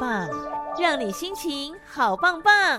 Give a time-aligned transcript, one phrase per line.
[0.00, 0.28] 棒，
[0.80, 2.78] 让你心情好棒棒。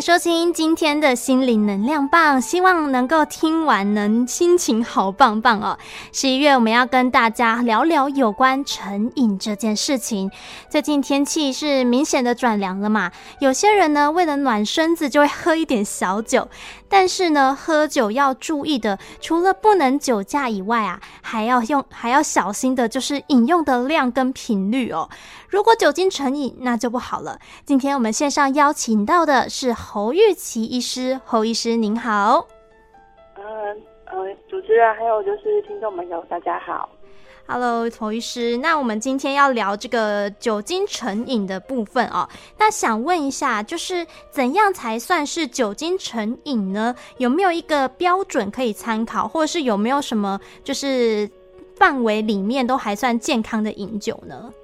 [0.00, 5.78] 收听今天的心灵能量棒，希望能够听完能心情好棒棒哦。
[6.10, 10.30] 十一月我们要跟大家聊聊有关成瘾这件事情。
[10.70, 16.48] 最近天气是明显的转凉了嘛，有些人呢为了暖身子就会喝一点小酒，
[16.88, 25.10] 但是呢喝酒要注意的，除了不能酒驾以外啊，还要用还要小心的就是饮用的量跟频率哦。
[25.50, 27.38] 如果酒精成瘾，那就不好了。
[27.66, 32.46] 今天我们线上邀请到的是侯玉琪医师，侯医师您好。
[33.34, 33.42] 呃
[34.04, 36.88] 呃，主持人还有就是听众朋友，大家好。
[37.48, 38.56] Hello，侯医师。
[38.58, 42.28] 那我们今天要聊这个酒精成瘾的部分哦。
[42.56, 46.94] 那想问一下，就是怎样才算是酒精成瘾呢？
[47.18, 51.28] 有没有一个标准可以参考，或者是有没有什么就是
[51.74, 54.54] 范围里面都还算健康的饮酒呢？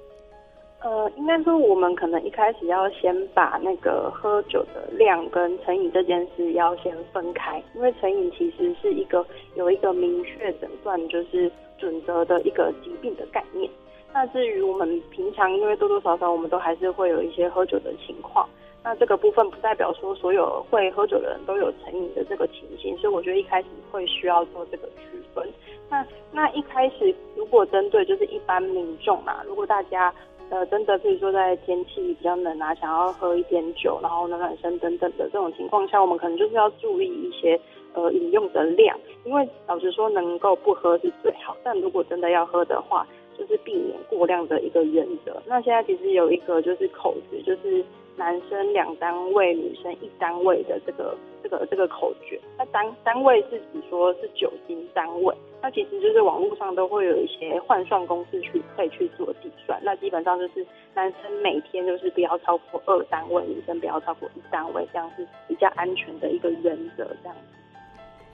[0.87, 13.69] 呃，应该说我们可能一开始要先把那个喝酒的量跟成瘾这件事要先分开，因为成瘾其实是一个有一个明确诊断就是准则的一个疾病的概念。
[14.15, 18.48] 那至于我们平常，因为多多少少我们都还是会有一些喝酒的情况，
[18.84, 25.45] 那这个部分不代表说所有会喝酒的人都有成瘾的这个情形，所以我觉得一开始会需要做这个区分。
[25.91, 30.15] 那那一开始如果针对就是一般民众嘛，如果大家。
[30.49, 37.61] 呃，真的，比如说在天气比较冷啊，想要喝一点酒，然后暖暖身等等的这种情况下，我们可能就是要注意一些
[37.95, 45.43] 呃饮用的量，因为老实说，能够不喝是最好，但如果真的要喝的话，就是避免过量的一个原则。
[45.47, 47.85] 那现在其实有一个就是口诀，就是。
[48.17, 67.56] 男生两单位，女生一单位的这个这个这个口诀，那单单位是指说是酒精单位，那其实就是网络上都会有一些换算公式去可以去做计算，那基本上就是男生每天就是不要超过二单位，女生不要超过一单位，这样是比较安全的一个原则，这样子。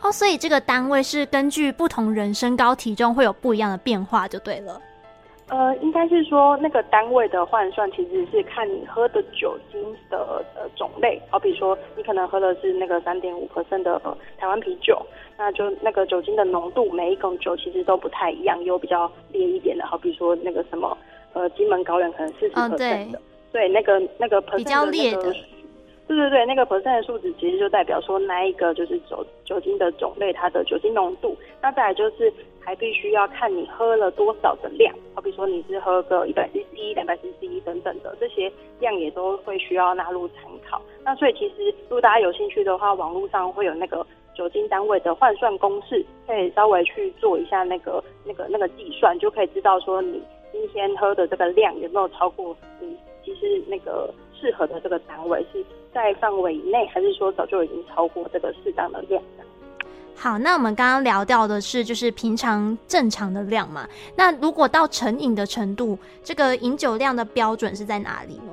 [0.00, 4.81] 哦，所以这个单位是根据不同人身高体重会有不一样的变化，就对了。
[5.53, 11.21] 呃，应该是说那个单位的换算，其实是看你喝的酒精的呃种类。
[11.29, 14.01] 好比说，你可能喝的是那个三点五 percent 的
[14.39, 14.99] 台湾啤酒，
[15.37, 20.97] 那就那个酒精的浓度，每一种酒其实都不太一样，有比较烈一点的，好比说那个什么
[21.35, 23.21] 呃金门高粱可能四十 percent 的，
[23.53, 25.34] 对，那个那个 percent 的、那个、比较烈的。
[26.09, 31.35] 对对对，那个 percent 的数值其实就代表说那一个就是酒酒精的种类，它的酒精浓度。
[31.63, 32.31] 那再来就是
[32.61, 40.83] 还必须要看你喝了多少的量，好比说你是喝个一百 cc、两百 cc 等等的这些量也都会需要纳入参考。
[41.05, 50.21] 那所以其实如果大家有兴趣的话，网络上会有那个酒精单位的换算公式，可以稍微去做一下那个那个那个计算，就可以知道说你
[50.51, 54.13] 今天喝的这个量有没有超过你其实那个。
[54.42, 55.64] 适合的这个单位是
[55.94, 59.22] 在范围以内，还是说早就已经超过这个适当的量？
[60.16, 63.88] 好，那我们刚刚聊到的是就是平常正常的量嘛。
[64.16, 68.53] 那如果到成瘾的程度，这个饮酒量的标准是在哪里呢？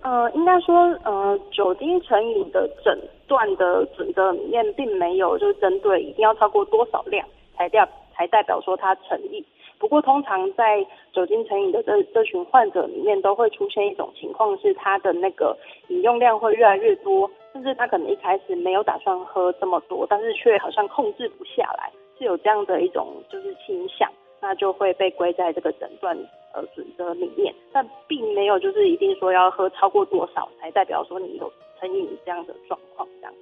[0.00, 0.74] 呃，应该说，
[1.04, 2.98] 呃，酒精成瘾的诊
[3.28, 9.44] 断的准则里面并没有就是针对一定要超过多少量才代才代表说它成瘾。
[9.82, 24.08] 不过，通常在酒精成瘾的这这群患者里面，都会出现一种情况，是他的那个饮用量会越来越多，甚至他可能一开始没有打算喝这么多，但是却好像控制不下来，是有这样的一种就是倾向，
[24.40, 26.16] 那就会被归在这个诊断
[26.54, 33.34] 呃准则里面，但并没有就是一定说要喝超过多少才代表说你有成瘾这样的状况这样。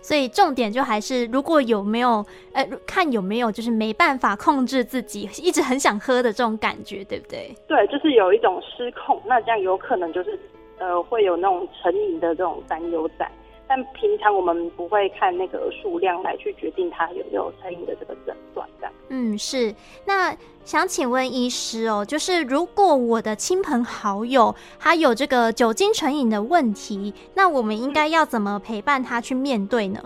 [0.00, 7.54] 所以重点就还是，如果有没有，呃，看有没有就是没办法控制自己，一直很想喝的这种感觉，对不对？
[7.66, 10.38] 对，就是有一种失控，那这样有可能就是，
[10.78, 13.28] 呃，会有那种成瘾的这种担忧在。
[13.68, 18.92] 但平常我们不会看那个数量来去决定他有没有成瘾的这个诊断，这样。
[19.08, 19.74] 嗯，是。
[20.04, 30.00] 那想请问医师哦，就是如果我的亲朋好友他有这个酒精成瘾的问题，那我们应该要怎么陪伴他去面对呢？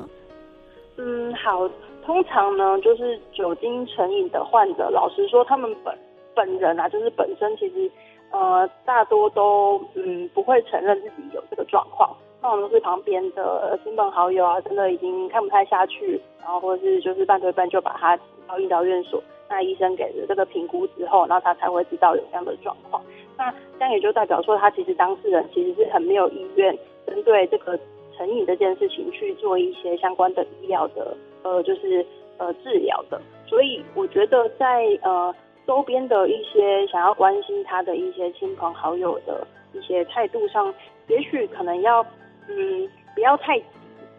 [0.97, 1.69] 嗯，好。
[2.03, 5.97] 通常呢，就是酒精成瘾的患者，老实说，他们本
[6.35, 7.89] 本人啊，就是本身其实，
[8.33, 12.11] 呃，大多都嗯不会承认自己有这个状况。
[12.43, 23.03] 那我们是旁边的亲朋好友啊，真的已经看不太下去，然后或者是就是半推半就把他请到医疗院所，那医生给了这个评估之后，然后他才会知道有这样的状况。
[23.37, 26.77] 那这样也就代表说，他其实当事人其实是很没有意愿
[27.07, 27.79] 针对这个
[28.17, 32.05] 成瘾这件事情去做一些相关的医疗的呃，就是
[32.39, 33.21] 呃治疗的。
[33.47, 35.35] 所以我觉得在呃
[35.67, 40.73] 周边的一些想要关心他的一些亲朋好友的一些态度上，
[41.09, 42.05] 也许可能要
[42.51, 43.67] 嗯不要太急，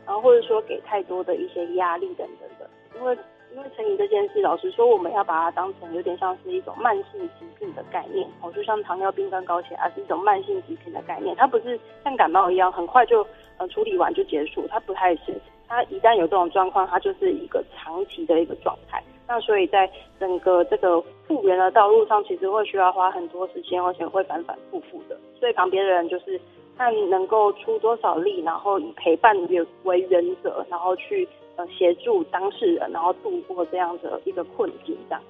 [0.06, 3.18] 然后或者说给太多的一些压力等等的，因为。
[3.54, 15.36] 因为成瘾这件事，老实说，我们要把它当成有点像是一种慢性疾病的概念哦，就像糖尿病跟高血压是一种慢性疾病的概念，它不是像感冒一样很快就呃处理完就结束，它不太是，
[15.68, 19.04] 它一旦有这种状况，它就是一个长期的一个状态。
[19.28, 25.18] 那所以在整个这个复原的道路上，其实会需要花很多时间，而且会反反复复的。
[25.38, 26.40] 所以旁边的人就是
[26.78, 29.36] 看能够出多少力，然后以陪伴
[29.84, 31.28] 为原则，然后去。
[31.58, 35.22] 呃，协助当事人，然后度过这样的一个困境，这样。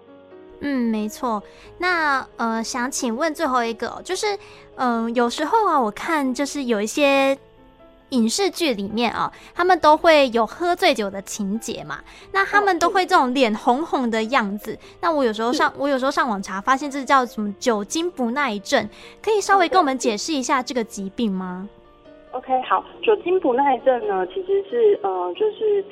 [0.60, 1.42] 嗯，没错。
[1.80, 4.38] 那呃，想请问最后一个，就是
[4.76, 7.36] 嗯、有时候啊，我看就是有一些
[8.12, 12.00] 影视剧里面啊，他们都会有喝醉酒的情节嘛。
[12.32, 14.78] 那他们都会这种脸红红的样子。
[15.02, 18.88] 那我有时候上，我有时候上网查，发现这叫什么酒精不耐症，
[19.22, 21.68] 可以稍微跟我们解释一下这个疾病吗
[22.32, 25.84] ？OK，好，酒精不耐症呢，其实是呃，就是。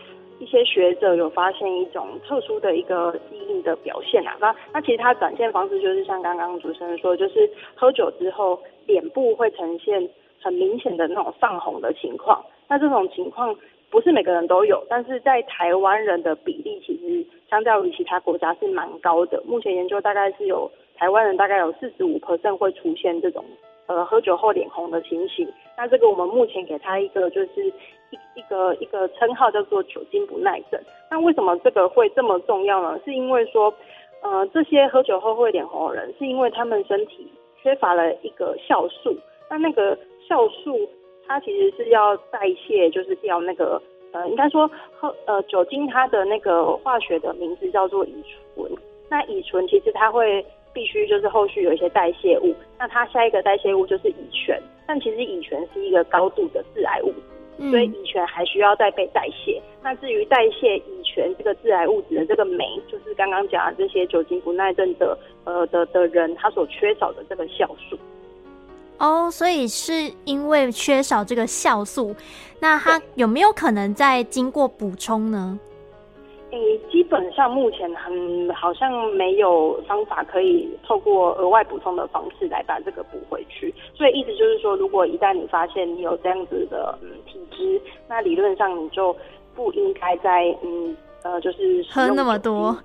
[0.41, 10.01] 一些学者有发现一种特殊的一个基因的表现啊，那那其实它展现方式就是像刚刚主持人说，就是喝酒之后脸部会呈现
[10.41, 12.43] 很明显的那种泛红的情况。
[12.67, 13.55] 那这种情况
[13.89, 19.41] 不是每个人都有，但是在台湾人的比例其实相较于其他国家是蛮高的。
[19.45, 23.43] 目前研究大概是有台湾人大概有四十五 percent 会出现这种
[23.87, 25.47] 呃喝酒后脸红的情形。
[25.77, 27.73] 那这个我们目前给他一个就是。
[28.11, 30.81] 一一个一个称号叫做酒精不耐症。
[31.11, 32.99] 那为什么这个会这么重要呢？
[33.05, 33.71] 是因为说，
[34.23, 37.31] 呃，这些喝酒后会脸红的人，是因为他们身体
[37.61, 39.15] 缺乏了一个酵素。
[39.49, 39.97] 那那个
[40.27, 40.89] 酵素，
[41.27, 43.81] 它其实是要代谢，就是掉那个，
[44.11, 48.13] 呃，应该说喝呃酒精它的那个化学的名字叫做乙
[48.55, 48.71] 醇。
[49.09, 52.53] 那乙醇其实它会必须就是后续有一些代谢物。
[52.77, 54.61] 那它下一个代谢物就是乙醛。
[54.85, 57.13] 但其实乙醛是一个高度的致癌物。
[57.69, 59.61] 所以乙醛还需要再被代谢。
[59.83, 67.97] 那至于代谢乙醛这个致癌物质的这个酶，就是刚刚讲的这些酒精不耐症的呃的的人，他所缺少的这个酵素。
[68.99, 72.15] 哦，所以是因为缺少这个酵素，
[72.59, 75.57] 那它有没有可能再经过补充呢？
[76.51, 89.15] 诶、欸，基本上目前很好像没有方法可以透过额外补充的方式来把这个补回去，所以意思就是说，如果一旦你发现你有这样子的嗯体质，那理论上你就
[89.55, 92.75] 不应该再嗯呃就是喝那么多，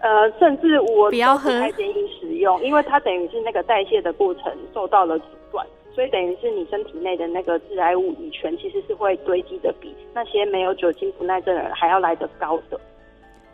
[0.00, 4.44] 呃，甚至我不要喝，不太建议使用，因为它等于是那个代谢的过程
[4.74, 5.66] 受到了阻断。
[5.92, 12.80] 所以等于是你身体内的那个致癌物乙醛，其实是会堆积的比那些没有酒精不耐症的人还要来得高的。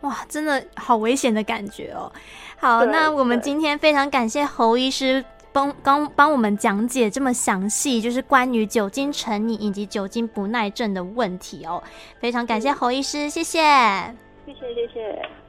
[0.01, 2.09] 哇，真的好危险的感觉哦。
[2.57, 11.81] 好，那我们今天非常感谢侯医师帮刚帮我们讲解这么详细，就是关于酒精成瘾以及酒精不耐症的问题哦。
[12.19, 13.59] 非常感谢侯医师，谢谢，
[14.45, 15.46] 谢谢，谢谢。